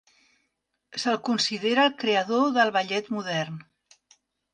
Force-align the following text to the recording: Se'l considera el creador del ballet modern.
Se'l 1.01 1.19
considera 1.27 1.83
el 1.89 1.93
creador 2.05 2.47
del 2.57 2.73
ballet 2.79 3.11
modern. 3.17 3.61